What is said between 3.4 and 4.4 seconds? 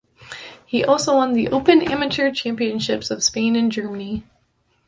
and Germany.